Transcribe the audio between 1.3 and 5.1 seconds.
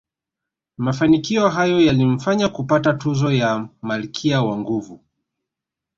hayo yalimfanya kupata tuzo ya malkia wa nguvu